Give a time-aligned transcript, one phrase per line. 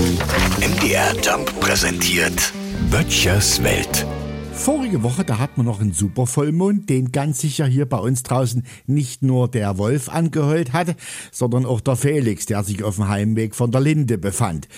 [0.00, 2.54] MDR Jump präsentiert
[2.90, 4.06] Böttchers Welt.
[4.54, 8.22] Vorige Woche, da hat man noch einen super Vollmond, den ganz sicher hier bei uns
[8.22, 10.96] draußen nicht nur der Wolf angeheult hatte,
[11.32, 14.68] sondern auch der Felix, der sich auf dem Heimweg von der Linde befand.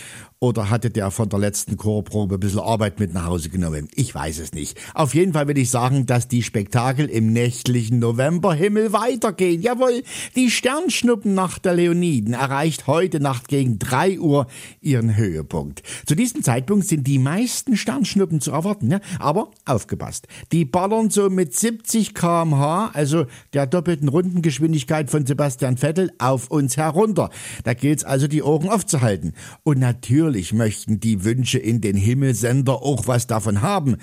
[0.42, 3.86] Oder hatte der von der letzten Chorprobe ein bisschen Arbeit mit nach Hause genommen?
[3.94, 4.76] Ich weiß es nicht.
[4.92, 9.62] Auf jeden Fall will ich sagen, dass die Spektakel im nächtlichen Novemberhimmel weitergehen.
[9.62, 10.02] Jawohl,
[10.34, 14.48] die Sternschnuppennacht der Leoniden erreicht heute Nacht gegen drei Uhr
[14.80, 15.84] ihren Höhepunkt.
[16.06, 18.90] Zu diesem Zeitpunkt sind die meisten Sternschnuppen zu erwarten.
[18.90, 19.00] Ja?
[19.20, 26.10] Aber aufgepasst, die ballern so mit 70 kmh, also der doppelten Rundengeschwindigkeit von Sebastian Vettel,
[26.18, 27.30] auf uns herunter.
[27.62, 29.34] Da gilt's also die Ohren aufzuhalten.
[29.62, 33.98] Und natürlich Natürlich möchten die Wünsche in den Himmelsender auch was davon haben.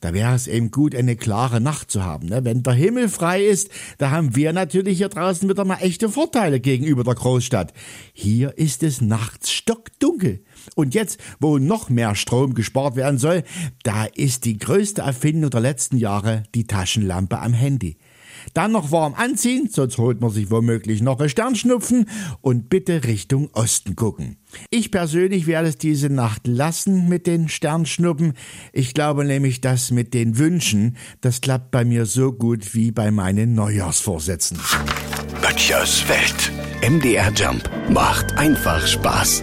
[0.00, 2.28] Da wäre es eben gut, eine klare Nacht zu haben.
[2.28, 2.42] Ne?
[2.42, 6.58] Wenn der Himmel frei ist, da haben wir natürlich hier draußen wieder mal echte Vorteile
[6.58, 7.74] gegenüber der Großstadt.
[8.14, 10.42] Hier ist es nachts stockdunkel.
[10.74, 13.42] Und jetzt, wo noch mehr Strom gespart werden soll,
[13.82, 17.98] da ist die größte Erfindung der letzten Jahre die Taschenlampe am Handy.
[18.52, 22.08] Dann noch warm anziehen, sonst holt man sich womöglich noch ein Sternschnupfen
[22.40, 24.36] und bitte Richtung Osten gucken.
[24.70, 28.34] Ich persönlich werde es diese Nacht lassen mit den Sternschnuppen.
[28.72, 33.10] Ich glaube nämlich, dass mit den Wünschen, das klappt bei mir so gut wie bei
[33.10, 34.58] meinen Neujahrsvorsätzen.
[35.40, 36.52] Böttchers Welt.
[36.82, 39.42] MDR Jump macht einfach Spaß.